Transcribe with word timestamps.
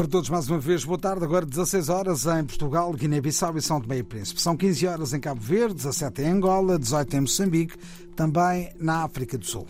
Para 0.00 0.08
todos, 0.08 0.30
mais 0.30 0.48
uma 0.48 0.58
vez, 0.58 0.82
boa 0.82 0.98
tarde. 0.98 1.22
Agora 1.22 1.44
16 1.44 1.90
horas 1.90 2.24
em 2.24 2.42
Portugal, 2.42 2.90
Guiné-Bissau 2.90 3.58
e 3.58 3.60
São 3.60 3.78
Tomé 3.78 3.98
e 3.98 4.02
Príncipe. 4.02 4.40
São 4.40 4.56
15 4.56 4.86
horas 4.86 5.12
em 5.12 5.20
Cabo 5.20 5.42
Verde, 5.42 5.74
17 5.74 6.22
em 6.22 6.28
Angola, 6.28 6.78
18 6.78 7.16
em 7.16 7.20
Moçambique, 7.20 7.76
também 8.16 8.70
na 8.80 9.04
África 9.04 9.36
do 9.36 9.44
Sul. 9.44 9.66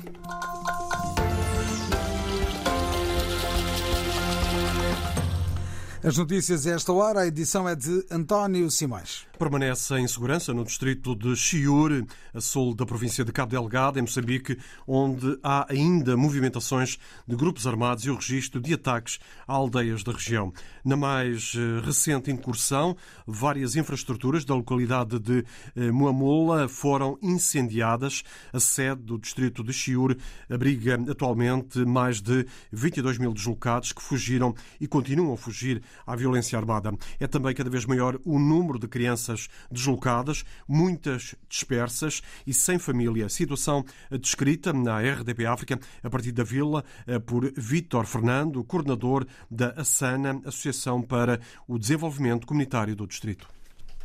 As 6.03 6.17
notícias 6.17 6.67
a 6.67 6.71
esta 6.71 6.95
hora, 6.95 7.21
a 7.21 7.27
edição 7.27 7.69
é 7.69 7.77
de 7.77 8.07
António 8.11 8.71
Simões. 8.71 9.27
Permanece 9.39 9.95
em 9.99 10.09
segurança 10.09 10.53
no 10.55 10.65
distrito 10.65 11.15
de 11.15 11.37
Chiure, 11.37 12.07
a 12.33 12.41
sul 12.41 12.75
da 12.75 12.87
província 12.87 13.23
de 13.23 13.31
Cabo 13.31 13.51
Delgado, 13.51 13.99
em 13.99 14.03
Moçambique, 14.03 14.59
onde 14.87 15.39
há 15.43 15.67
ainda 15.71 16.17
movimentações 16.17 16.99
de 17.29 17.37
grupos 17.37 17.67
armados 17.67 18.05
e 18.05 18.11
o 18.11 18.15
registro 18.15 18.63
de 18.63 18.73
ataques 18.73 19.19
a 19.47 19.53
aldeias 19.53 20.03
da 20.03 20.13
região. 20.13 20.53
Na 20.83 20.97
mais 20.97 21.53
eh, 21.55 21.85
recente 21.85 22.31
incursão, 22.31 22.97
várias 23.27 23.77
infraestruturas 23.77 24.45
da 24.45 24.55
localidade 24.55 25.19
de 25.19 25.45
eh, 25.77 25.91
Muamula 25.91 26.67
foram 26.67 27.19
incendiadas. 27.23 28.23
A 28.53 28.61
sede 28.61 29.03
do 29.03 29.19
distrito 29.19 29.63
de 29.63 29.73
Chiure 29.73 30.19
abriga 30.51 30.99
atualmente 31.11 31.79
mais 31.85 32.23
de 32.23 32.47
22 32.73 33.19
mil 33.19 33.33
deslocados 33.35 33.93
que 33.93 34.03
fugiram 34.03 34.55
e 34.81 34.87
continuam 34.87 35.35
a 35.35 35.37
fugir 35.37 35.83
à 36.07 36.17
violência 36.17 36.59
armada. 36.59 36.93
É 37.19 37.27
também 37.27 37.55
cada 37.55 37.71
vez 37.71 37.85
maior 37.85 38.19
o 38.25 38.39
número 38.39 38.79
de 38.79 38.89
crianças 38.89 39.49
deslocadas, 39.71 40.45
muitas 40.69 41.35
dispersas 41.49 42.23
e 42.47 42.53
sem 42.55 42.79
família. 42.79 43.29
Situação 43.29 43.85
descrita 44.21 44.73
na 44.73 45.01
RDP 45.01 45.47
África 45.47 45.79
a 46.03 46.11
partir 46.11 46.33
da 46.33 46.45
vila 46.45 46.85
eh, 47.07 47.19
por 47.19 47.53
Vítor 47.57 48.07
Fernando, 48.07 48.63
coordenador 48.65 49.27
da 49.51 49.73
ASANA, 49.77 50.41
Associação 50.45 51.03
para 51.03 51.41
o 51.67 51.79
Desenvolvimento 51.79 52.47
Comunitário 52.47 52.95
do 52.97 53.07
Distrito 53.07 53.49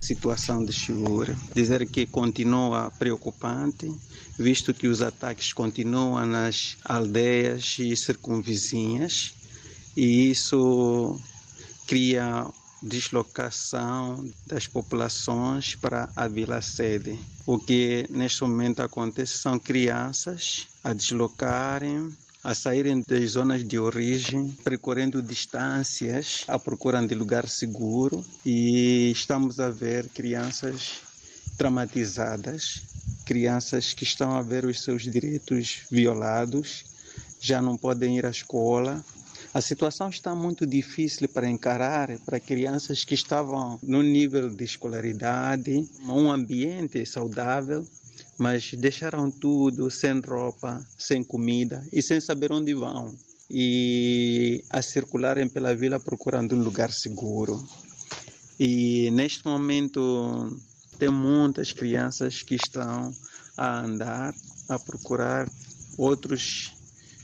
situação 0.05 0.64
de 0.64 0.72
Chivura. 0.72 1.36
Dizer 1.53 1.89
que 1.89 2.05
continua 2.05 2.92
preocupante, 2.92 3.92
visto 4.38 4.73
que 4.73 4.88
os 4.88 5.02
ataques 5.02 5.52
continuam 5.52 6.25
nas 6.25 6.77
aldeias 6.86 7.77
e 7.80 7.95
circunvizinhas, 7.95 9.33
e 9.97 10.30
isso 10.30 11.20
cria 11.88 12.45
deslocação 12.81 14.28
das 14.45 14.67
populações 14.67 15.75
para 15.75 16.09
a 16.16 16.27
vila 16.27 16.61
sede. 16.61 17.17
O 17.45 17.58
que 17.58 18.05
neste 18.09 18.42
momento 18.44 18.81
acontece 18.81 19.38
são 19.38 19.58
crianças 19.58 20.67
a 20.83 20.94
deslocarem 20.94 22.16
a 22.45 22.53
saírem 22.53 23.03
das 23.08 23.31
zonas 23.31 23.67
de 23.67 23.80
origem, 23.80 24.52
percorrendo 24.64 25.19
distâncias 25.19 26.44
à 26.47 26.59
procura 26.59 27.02
de 27.02 27.16
lugar 27.16 27.50
seguro 27.50 28.23
e 28.45 29.09
estamos 29.09 29.59
a 29.59 29.72
ver 29.72 30.08
crianças 30.09 31.02
traumatizadas, 31.58 32.83
crianças 33.25 33.95
que 33.95 34.03
estão 34.03 34.36
a 34.36 34.44
ver 34.44 34.64
os 34.64 34.83
seus 34.83 35.02
direitos 35.02 35.88
violados, 35.89 36.86
já 37.39 37.59
não 37.64 37.75
podem 37.75 38.20
ir 38.20 38.27
à 38.27 38.30
escola, 38.30 39.03
a 39.56 39.61
situação 39.61 40.09
está 40.09 40.36
muito 40.36 40.67
difícil 40.67 41.30
para 41.30 41.50
encarar 41.50 42.20
para 42.25 42.42
crianças 42.42 43.06
que 43.06 43.14
estavam 43.16 43.80
no 43.81 44.03
nível 44.03 44.50
de 44.50 44.66
escolaridade, 44.66 45.89
um 46.03 46.30
ambiente 46.30 47.06
saudável, 47.06 47.88
mas 48.38 48.73
deixaram 48.73 49.31
tudo 49.31 49.89
sem 49.89 50.20
roupa, 50.20 50.86
sem 50.98 51.23
comida 51.23 51.81
e 51.94 52.02
sem 52.02 52.20
saber 52.20 52.52
onde 52.52 52.73
vão. 52.73 53.16
E 53.50 54.61
a 54.70 54.81
circularem 54.81 55.48
pela 55.48 55.73
vila 55.73 56.02
procurando 56.02 56.53
um 56.53 56.61
lugar 56.61 56.92
seguro. 56.92 57.66
E 58.59 59.09
neste 59.11 59.45
momento 59.45 60.59
tem 61.00 61.09
muitas 61.09 61.72
crianças 61.72 62.44
que 62.44 62.55
estão 62.55 63.10
a 63.55 63.80
andar, 63.80 64.36
a 64.67 64.77
procurar 64.77 65.49
outros 65.98 66.76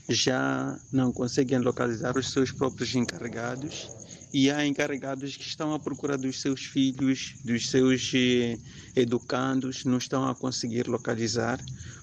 já 0.08 0.78
não 0.90 1.12
conseguem 1.12 1.58
localizar 1.58 2.16
os 2.18 2.30
seus 2.30 2.52
próprios 2.52 2.94
encarregados 2.94 3.90
e 4.32 4.50
há 4.50 4.66
encarregados 4.66 5.36
que 5.36 5.44
estão 5.44 5.74
à 5.74 5.78
procura 5.78 6.16
dos 6.16 6.40
seus 6.40 6.62
filhos, 6.64 7.36
dos 7.44 7.68
seus 7.68 8.10
eh, 8.14 8.58
educandos, 8.96 9.84
não 9.84 9.98
estão 9.98 10.28
a 10.28 10.34
conseguir 10.34 10.88
localizar 10.88 11.58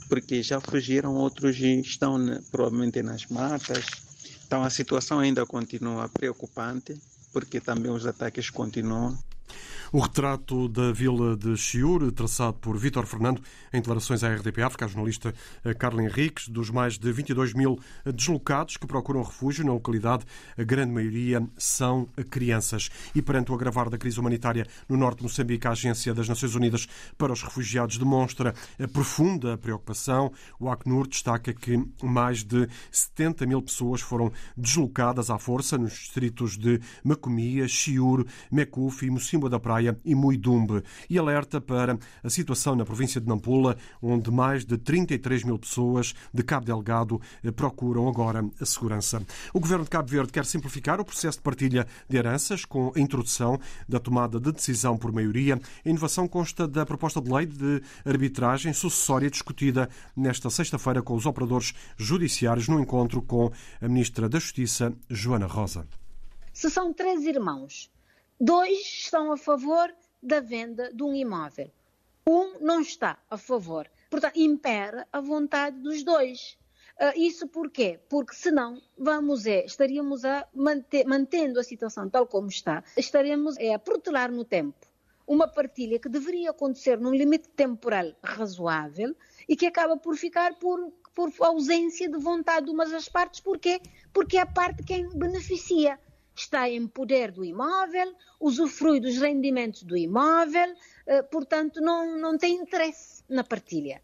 porque 0.07 0.41
já 0.41 0.59
fugiram, 0.59 1.15
outros 1.15 1.57
estão 1.59 2.17
provavelmente 2.51 3.01
nas 3.03 3.25
matas. 3.27 3.85
Então 4.45 4.63
a 4.63 4.69
situação 4.69 5.19
ainda 5.19 5.45
continua 5.45 6.09
preocupante 6.09 6.99
porque 7.31 7.61
também 7.61 7.91
os 7.91 8.05
ataques 8.05 8.49
continuam. 8.49 9.17
O 9.91 9.97
retrato 9.97 10.69
da 10.69 10.91
vila 10.91 11.35
de 11.35 11.57
Chiur, 11.57 12.11
traçado 12.11 12.53
por 12.59 12.77
Vítor 12.77 13.07
Fernando, 13.07 13.41
em 13.73 13.77
declarações 13.77 14.23
à 14.23 14.29
RDP 14.31 14.61
África, 14.61 14.85
a 14.85 14.87
jornalista 14.87 15.33
eh, 15.65 15.73
Carla 15.73 16.03
Henriques, 16.03 16.47
dos 16.47 16.69
mais 16.69 16.99
de 16.99 17.11
22 17.11 17.55
mil 17.55 17.79
deslocados 18.05 18.77
que 18.77 18.85
procuram 18.85 19.23
refúgio 19.23 19.65
na 19.65 19.73
localidade, 19.73 20.25
a 20.55 20.61
grande 20.61 20.93
maioria 20.93 21.43
são 21.57 22.07
crianças. 22.29 22.91
E 23.15 23.21
perante 23.23 23.51
o 23.51 23.55
agravar 23.55 23.89
da 23.89 23.97
crise 23.97 24.19
humanitária 24.19 24.67
no 24.87 24.95
norte 24.95 25.17
de 25.17 25.23
Moçambique, 25.23 25.65
a 25.65 25.71
Agência 25.71 26.13
das 26.13 26.29
Nações 26.29 26.53
Unidas 26.53 26.87
para 27.17 27.33
os 27.33 27.41
Refugiados 27.41 27.97
demonstra 27.97 28.53
a 28.79 28.87
profunda 28.87 29.57
preocupação. 29.57 30.31
O 30.59 30.69
Acnur 30.69 31.07
destaca 31.07 31.51
que 31.51 31.83
mais 32.03 32.43
de 32.43 32.67
70 32.91 33.47
mil 33.47 33.61
pessoas 33.63 34.01
foram 34.01 34.31
deslocadas 34.55 35.31
à 35.31 35.39
força 35.39 35.79
nos 35.79 35.93
distritos 35.93 36.59
de 36.59 36.79
Macomia, 37.03 37.67
Chiur, 37.67 38.23
Mecuf 38.51 39.03
e 39.03 39.09
Mocimboa 39.09 39.49
da 39.49 39.59
Praia 39.59 39.78
E 40.03 40.15
Muidumbe 40.15 40.83
e 41.09 41.17
alerta 41.17 41.59
para 41.61 41.97
a 42.23 42.29
situação 42.29 42.75
na 42.75 42.85
província 42.85 43.19
de 43.19 43.27
Nampula, 43.27 43.77
onde 44.01 44.31
mais 44.31 44.65
de 44.65 44.77
33 44.77 45.43
mil 45.43 45.57
pessoas 45.57 46.13
de 46.33 46.43
Cabo 46.43 46.65
Delgado 46.65 47.21
eh, 47.43 47.51
procuram 47.51 48.07
agora 48.07 48.43
a 48.59 48.65
segurança. 48.65 49.21
O 49.53 49.59
governo 49.59 49.83
de 49.83 49.89
Cabo 49.89 50.09
Verde 50.09 50.31
quer 50.31 50.45
simplificar 50.45 50.99
o 50.99 51.05
processo 51.05 51.37
de 51.37 51.43
partilha 51.43 51.87
de 52.07 52.17
heranças 52.17 52.65
com 52.65 52.91
a 52.95 52.99
introdução 52.99 53.59
da 53.87 53.99
tomada 53.99 54.39
de 54.39 54.51
decisão 54.51 54.97
por 54.97 55.11
maioria. 55.11 55.59
A 55.85 55.89
inovação 55.89 56.27
consta 56.27 56.67
da 56.67 56.85
proposta 56.85 57.21
de 57.21 57.31
lei 57.31 57.45
de 57.45 57.81
arbitragem 58.05 58.73
sucessória 58.73 59.29
discutida 59.29 59.89
nesta 60.15 60.49
sexta-feira 60.49 61.01
com 61.01 61.15
os 61.15 61.25
operadores 61.25 61.73
judiciários 61.97 62.67
no 62.67 62.79
encontro 62.79 63.21
com 63.21 63.51
a 63.81 63.87
Ministra 63.87 64.29
da 64.29 64.39
Justiça, 64.39 64.93
Joana 65.09 65.47
Rosa. 65.47 65.87
Se 66.53 66.69
são 66.69 66.93
três 66.93 67.23
irmãos 67.23 67.89
Dois 68.41 68.79
estão 68.79 69.33
a 69.33 69.37
favor 69.37 69.93
da 70.23 70.39
venda 70.39 70.93
de 70.93 71.03
um 71.03 71.13
imóvel. 71.13 71.69
Um 72.25 72.57
não 72.61 72.79
está 72.79 73.19
a 73.29 73.37
favor. 73.37 73.91
Portanto, 74.09 74.39
impera 74.39 75.05
a 75.11 75.19
vontade 75.19 75.77
dos 75.81 76.03
dois. 76.03 76.57
Uh, 76.95 77.19
isso 77.19 77.49
porquê? 77.49 77.99
Porque 78.07 78.33
senão 78.33 78.81
vamos 78.97 79.45
é, 79.45 79.65
estaríamos 79.65 80.23
a 80.23 80.47
manter, 80.53 81.05
mantendo 81.05 81.59
a 81.59 81.63
situação 81.65 82.09
tal 82.09 82.25
como 82.27 82.47
está, 82.47 82.81
estaremos 82.95 83.57
é, 83.57 83.73
a 83.73 83.79
protelar 83.79 84.31
no 84.31 84.45
tempo 84.45 84.87
uma 85.27 85.47
partilha 85.47 85.99
que 85.99 86.07
deveria 86.07 86.51
acontecer 86.51 86.97
num 86.97 87.13
limite 87.13 87.49
temporal 87.49 88.13
razoável 88.23 89.13
e 89.49 89.55
que 89.55 89.65
acaba 89.65 89.97
por 89.97 90.15
ficar 90.15 90.55
por, 90.55 90.93
por 91.13 91.29
ausência 91.41 92.09
de 92.09 92.17
vontade 92.17 92.67
de 92.67 92.71
umas 92.71 92.89
das 92.89 93.09
partes. 93.09 93.41
Porquê? 93.41 93.81
Porque 94.13 94.37
é 94.37 94.41
a 94.41 94.45
parte 94.45 94.81
quem 94.81 95.09
beneficia 95.09 95.99
está 96.41 96.69
em 96.69 96.87
poder 96.87 97.31
do 97.31 97.43
imóvel, 97.43 98.13
usufrui 98.39 98.99
dos 98.99 99.17
rendimentos 99.17 99.83
do 99.83 99.97
imóvel, 99.97 100.73
eh, 101.05 101.21
portanto, 101.23 101.81
não, 101.81 102.17
não 102.17 102.37
tem 102.37 102.55
interesse 102.55 103.23
na 103.29 103.43
partilha. 103.43 104.01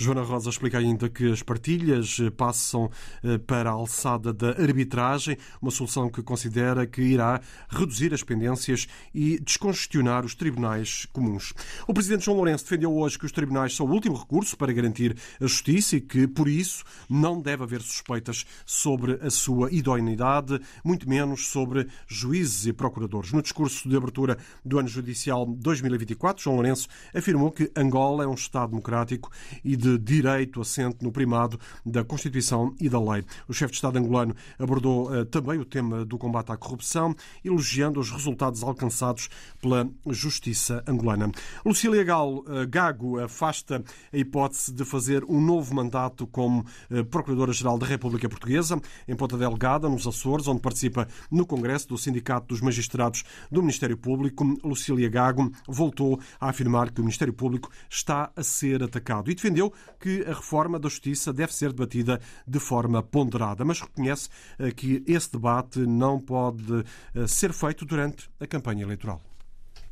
Joana 0.00 0.22
Rosa 0.22 0.48
explica 0.48 0.78
ainda 0.78 1.08
que 1.08 1.32
as 1.32 1.42
partilhas 1.42 2.18
eh, 2.20 2.30
passam 2.30 2.88
eh, 3.24 3.36
para 3.36 3.68
a 3.68 3.72
alçada 3.72 4.32
da 4.32 4.50
arbitragem, 4.50 5.36
uma 5.60 5.72
solução 5.72 6.08
que 6.08 6.22
considera 6.22 6.86
que 6.86 7.02
irá 7.02 7.40
reduzir 7.68 8.14
as 8.14 8.22
pendências 8.22 8.86
e 9.12 9.40
descongestionar 9.40 10.24
os 10.24 10.36
tribunais 10.36 11.04
comuns. 11.12 11.52
O 11.84 11.92
presidente 11.92 12.26
João 12.26 12.36
Lourenço 12.36 12.62
defendeu 12.62 12.94
hoje 12.96 13.18
que 13.18 13.26
os 13.26 13.32
tribunais 13.32 13.74
são 13.74 13.86
o 13.86 13.90
último 13.90 14.16
recurso 14.16 14.56
para 14.56 14.72
garantir 14.72 15.16
a 15.40 15.46
justiça 15.48 15.96
e 15.96 16.00
que, 16.00 16.28
por 16.28 16.46
isso, 16.46 16.84
não 17.10 17.42
deve 17.42 17.64
haver 17.64 17.82
suspeitas 17.82 18.46
sobre 18.64 19.14
a 19.20 19.30
sua 19.30 19.68
idoneidade, 19.72 20.60
muito 20.84 21.08
menos 21.08 21.48
sobre 21.48 21.88
juízes 22.06 22.66
e 22.66 22.72
procuradores. 22.72 23.32
No 23.32 23.42
discurso 23.42 23.88
de 23.88 23.96
abertura 23.96 24.38
do 24.64 24.78
ano 24.78 24.86
judicial 24.86 25.44
2024, 25.44 26.44
João 26.44 26.54
Lourenço 26.54 26.86
afirmou 27.12 27.50
que 27.50 27.68
Angola 27.74 28.22
é 28.22 28.28
um 28.28 28.34
Estado 28.34 28.70
democrático 28.70 29.28
e 29.64 29.74
de 29.74 29.87
de 29.88 29.98
direito 29.98 30.60
assente 30.60 30.98
no 31.02 31.10
primado 31.10 31.58
da 31.86 32.04
Constituição 32.04 32.74
e 32.80 32.88
da 32.88 33.00
lei. 33.00 33.24
O 33.46 33.54
chefe 33.54 33.72
de 33.72 33.76
Estado 33.76 33.98
angolano 33.98 34.34
abordou 34.58 35.10
uh, 35.10 35.24
também 35.24 35.58
o 35.58 35.64
tema 35.64 36.04
do 36.04 36.18
combate 36.18 36.52
à 36.52 36.56
corrupção, 36.56 37.14
elogiando 37.44 38.00
os 38.00 38.10
resultados 38.10 38.62
alcançados 38.62 39.28
pela 39.60 39.88
justiça 40.10 40.82
angolana. 40.86 41.30
Lucília 41.64 42.04
Gal, 42.04 42.38
uh, 42.38 42.44
Gago 42.68 43.18
afasta 43.20 43.82
a 44.12 44.16
hipótese 44.16 44.72
de 44.72 44.84
fazer 44.84 45.24
um 45.24 45.40
novo 45.40 45.74
mandato 45.74 46.26
como 46.26 46.66
uh, 46.90 47.04
Procuradora-Geral 47.04 47.78
da 47.78 47.86
República 47.86 48.28
Portuguesa, 48.28 48.80
em 49.06 49.16
Ponta 49.16 49.38
Delgada, 49.38 49.88
nos 49.88 50.06
Açores, 50.06 50.46
onde 50.48 50.60
participa 50.60 51.08
no 51.30 51.46
Congresso 51.46 51.88
do 51.88 51.96
Sindicato 51.98 52.48
dos 52.48 52.60
Magistrados 52.60 53.24
do 53.50 53.62
Ministério 53.62 53.96
Público. 53.96 54.44
Lucília 54.64 55.08
Gago 55.08 55.50
voltou 55.66 56.20
a 56.40 56.48
afirmar 56.48 56.90
que 56.90 57.00
o 57.00 57.04
Ministério 57.04 57.32
Público 57.32 57.70
está 57.88 58.30
a 58.34 58.42
ser 58.42 58.82
atacado 58.82 59.30
e 59.30 59.34
defendeu 59.34 59.72
que 59.98 60.22
a 60.22 60.32
reforma 60.32 60.78
da 60.78 60.88
Justiça 60.88 61.32
deve 61.32 61.54
ser 61.54 61.72
debatida 61.72 62.20
de 62.46 62.58
forma 62.58 63.02
ponderada, 63.02 63.64
mas 63.64 63.80
reconhece 63.80 64.28
eh, 64.58 64.70
que 64.70 65.02
esse 65.06 65.32
debate 65.32 65.80
não 65.80 66.20
pode 66.20 66.84
eh, 67.14 67.26
ser 67.26 67.52
feito 67.52 67.84
durante 67.84 68.28
a 68.40 68.46
campanha 68.46 68.82
eleitoral. 68.82 69.20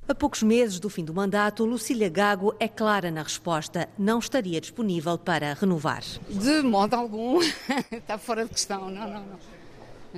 A 0.08 0.14
poucos 0.14 0.40
meses 0.44 0.78
do 0.78 0.88
fim 0.88 1.04
do 1.04 1.12
mandato, 1.12 1.64
Lucília 1.64 2.08
Gago 2.08 2.54
é 2.60 2.68
clara 2.68 3.10
na 3.10 3.24
resposta. 3.24 3.88
Não 3.98 4.20
estaria 4.20 4.60
disponível 4.60 5.18
para 5.18 5.52
renovar. 5.54 6.02
De 6.30 6.62
modo 6.62 6.94
algum. 6.94 7.40
Está 7.90 8.16
fora 8.16 8.44
de 8.44 8.50
questão. 8.50 8.88
Não, 8.88 9.10
não, 9.10 9.26
não. 9.26 9.55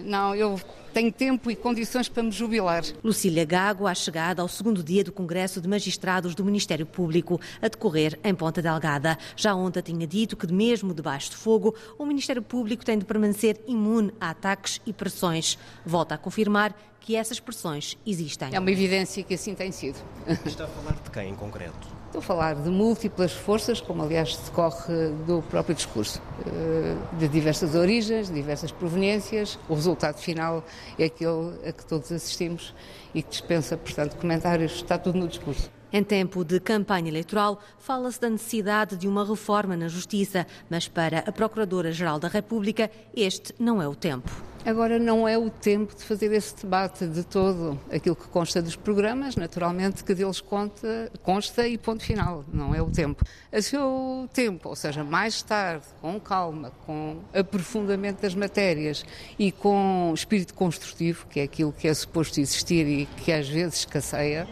Não, 0.05 0.35
eu 0.35 0.61
tenho 0.93 1.13
tempo 1.13 1.51
e 1.51 1.57
condições 1.57 2.09
para 2.09 2.23
me 2.23 2.31
jubilar. 2.31 2.83
Lucília 3.05 3.45
Gago, 3.45 3.87
à 3.87 3.95
chegada 3.95 4.43
ao 4.43 4.49
segundo 4.49 4.83
dia 4.83 5.05
do 5.05 5.13
Congresso 5.13 5.61
de 5.61 5.69
Magistrados 5.69 6.35
do 6.35 6.45
Ministério 6.45 6.87
Público, 6.87 7.41
a 7.61 7.69
decorrer 7.69 8.19
em 8.25 8.35
Ponta 8.35 8.61
Delgada. 8.61 9.19
Já 9.37 9.55
ontem 9.55 9.83
tinha 9.83 10.07
dito 10.07 10.37
que, 10.37 10.53
mesmo 10.53 10.95
debaixo 10.95 11.31
de 11.31 11.37
fogo, 11.37 11.75
o 11.99 12.05
Ministério 12.05 12.43
Público 12.43 12.85
tem 12.85 12.99
de 12.99 13.05
permanecer 13.05 13.61
imune 13.67 14.13
a 14.21 14.31
ataques 14.31 14.81
e 14.87 14.93
pressões. 14.93 15.59
Volta 15.85 16.15
a 16.15 16.19
confirmar 16.19 16.75
que 17.01 17.17
essas 17.17 17.41
pressões 17.41 17.97
existem. 18.07 18.51
É 18.53 18.59
uma 18.59 18.71
evidência 18.71 19.23
que 19.23 19.35
assim 19.35 19.55
tem 19.55 19.73
sido. 19.73 19.99
Está 20.45 20.65
a 20.65 20.69
falar 20.69 20.93
de 20.93 21.11
quem 21.11 21.31
em 21.31 21.35
concreto? 21.35 21.98
Estou 22.09 22.21
a 22.21 22.23
falar 22.23 22.55
de 22.55 22.71
múltiplas 22.71 23.33
forças, 23.33 23.83
como 23.83 24.03
aliás 24.03 24.35
decorre 24.39 25.11
do 25.27 25.43
próprio 25.43 25.75
discurso, 25.75 26.23
eh, 26.47 26.97
de 27.19 27.29
diversas 27.29 27.75
origens, 27.75 28.33
diversas 28.33 28.73
proveniências. 28.73 29.59
O 29.69 29.75
resultado 29.75 30.17
final 30.17 30.65
é 30.99 31.05
aquele 31.05 31.69
a 31.69 31.71
que 31.71 31.85
todos 31.85 32.11
assistimos 32.11 32.75
e 33.15 33.23
que 33.23 33.29
dispensa, 33.29 33.77
portanto, 33.77 34.17
comentários. 34.17 34.77
Está 34.77 34.97
tudo 34.97 35.19
no 35.19 35.29
discurso. 35.29 35.71
Em 35.93 36.03
tempo 36.03 36.47
de 36.47 36.59
campanha 36.59 37.09
eleitoral, 37.09 37.61
fala-se 37.79 38.19
da 38.19 38.31
necessidade 38.31 38.97
de 38.97 39.07
uma 39.07 39.23
reforma 39.23 39.77
na 39.77 39.89
Justiça, 39.89 40.47
mas 40.71 40.89
para 40.89 41.19
a 41.19 41.31
Procuradora-Geral 41.31 42.19
da 42.19 42.29
República, 42.29 42.91
este 43.15 43.55
não 43.59 43.83
é 43.83 43.87
o 43.87 43.95
tempo. 43.95 44.48
Agora 44.65 44.99
não 44.99 45.27
é 45.27 45.39
o 45.39 45.49
tempo 45.49 45.95
de 45.97 46.03
fazer 46.05 46.33
esse 46.33 46.55
debate 46.57 47.07
de 47.07 47.25
todo. 47.25 47.79
Aquilo 47.91 48.15
que 48.15 48.29
consta 48.29 48.61
dos 48.61 48.77
programas, 48.77 49.37
naturalmente, 49.37 50.05
que 50.05 50.15
deles 50.15 50.41
conta, 50.41 51.11
consta 51.23 51.67
e 51.67 51.79
ponto 51.79 52.05
final. 52.05 52.45
Não 52.53 52.75
é 52.75 52.83
o 52.83 52.91
tempo. 52.91 53.25
A 53.53 53.63
seu 53.63 54.29
tempo, 54.33 54.69
ou 54.69 54.77
seja, 54.77 55.03
mais 55.03 55.41
tarde, 55.43 55.87
com 56.01 56.21
calma, 56.21 56.73
com 56.85 57.19
aprofundamento 57.33 58.21
das 58.21 58.35
matérias 58.35 59.05
e 59.39 59.51
com 59.51 60.13
espírito 60.15 60.53
construtivo, 60.55 61.27
que 61.27 61.41
é 61.41 61.45
aquilo 61.45 61.73
que 61.73 61.89
é 61.89 61.95
suposto 61.95 62.41
existir 62.41 62.87
e 62.87 63.07
que 63.07 63.33
às 63.33 63.49
vezes 63.49 63.81
escasseia, 63.81 64.47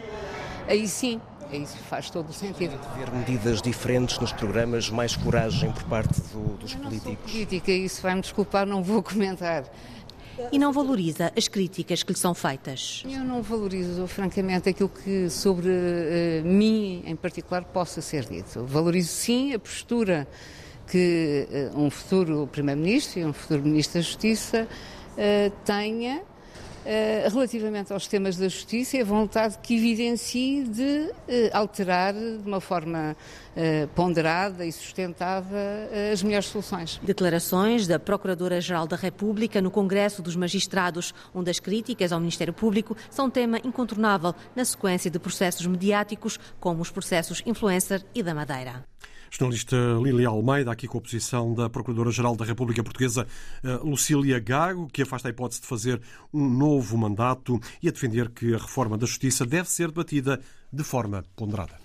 aí 0.67 0.87
sim 0.87 1.21
isso 1.55 1.77
faz 1.89 2.09
todo 2.09 2.29
o 2.29 2.33
sentido. 2.33 2.77
Ver 2.95 3.11
medidas 3.11 3.61
diferentes 3.61 4.19
nos 4.19 4.31
programas, 4.31 4.89
mais 4.89 5.15
coragem 5.15 5.71
por 5.71 5.83
parte 5.83 6.19
do, 6.33 6.57
dos 6.57 6.73
políticos. 6.75 7.03
Sou 7.03 7.31
política, 7.31 7.71
isso 7.71 8.01
vai-me 8.01 8.21
desculpar, 8.21 8.65
não 8.65 8.83
vou 8.83 9.01
comentar. 9.03 9.63
E 10.51 10.59
não 10.59 10.71
valoriza 10.71 11.31
as 11.35 11.47
críticas 11.47 12.03
que 12.03 12.11
lhe 12.11 12.17
são 12.17 12.33
feitas. 12.33 13.03
Eu 13.09 13.23
não 13.23 13.41
valorizo, 13.41 14.05
francamente, 14.07 14.69
aquilo 14.69 14.89
que 14.89 15.29
sobre 15.29 15.67
uh, 15.67 16.45
mim, 16.45 17.01
em 17.05 17.15
particular, 17.15 17.63
possa 17.63 18.01
ser 18.01 18.25
dito. 18.25 18.63
Valorizo, 18.63 19.09
sim, 19.09 19.53
a 19.53 19.59
postura 19.59 20.27
que 20.85 21.47
uh, 21.73 21.79
um 21.79 21.89
futuro 21.89 22.47
Primeiro-Ministro 22.51 23.19
e 23.19 23.25
um 23.25 23.33
futuro 23.33 23.63
Ministro 23.63 23.95
da 23.95 24.01
Justiça 24.01 24.67
uh, 24.67 25.51
tenha 25.65 26.21
relativamente 27.29 27.91
aos 27.91 28.07
temas 28.07 28.37
da 28.37 28.47
justiça 28.47 28.97
e 28.97 29.01
a 29.01 29.05
vontade 29.05 29.57
que 29.61 29.75
evidencie 29.75 30.63
de 30.63 31.11
uh, 31.11 31.13
alterar 31.51 32.13
de 32.13 32.43
uma 32.45 32.61
forma 32.61 33.15
uh, 33.15 33.87
ponderada 33.89 34.65
e 34.65 34.71
sustentada 34.71 35.89
as 36.11 36.23
melhores 36.23 36.47
soluções. 36.47 36.99
Declarações 37.03 37.87
da 37.87 37.99
Procuradora-Geral 37.99 38.87
da 38.87 38.95
República 38.95 39.61
no 39.61 39.69
Congresso 39.69 40.21
dos 40.21 40.35
Magistrados, 40.35 41.13
onde 41.33 41.51
as 41.51 41.59
críticas 41.59 42.11
ao 42.11 42.19
Ministério 42.19 42.53
Público 42.53 42.95
são 43.09 43.29
tema 43.29 43.59
incontornável 43.63 44.33
na 44.55 44.63
sequência 44.63 45.11
de 45.11 45.19
processos 45.19 45.65
mediáticos, 45.65 46.39
como 46.59 46.81
os 46.81 46.91
processos 46.91 47.41
Influencer 47.45 48.03
e 48.15 48.23
da 48.23 48.33
Madeira. 48.33 48.85
Jornalista 49.29 49.75
Lilia 50.01 50.29
Almeida, 50.29 50.71
aqui 50.71 50.87
com 50.87 50.97
a 50.97 51.01
posição 51.01 51.53
da 51.53 51.69
Procuradora-Geral 51.69 52.35
da 52.35 52.45
República 52.45 52.83
Portuguesa, 52.83 53.27
eh, 53.63 53.79
Lucília 53.83 54.39
Gago, 54.39 54.87
que 54.87 55.01
afasta 55.01 55.27
a 55.27 55.31
hipótese 55.31 55.61
de 55.61 55.67
fazer 55.67 56.01
um 56.33 56.49
novo 56.49 56.97
mandato 56.97 57.59
e 57.81 57.87
a 57.87 57.91
defender 57.91 58.29
que 58.29 58.53
a 58.53 58.57
reforma 58.57 58.97
da 58.97 59.05
Justiça 59.05 59.45
deve 59.45 59.69
ser 59.69 59.87
debatida 59.87 60.39
de 60.71 60.83
forma 60.83 61.23
ponderada. 61.35 61.77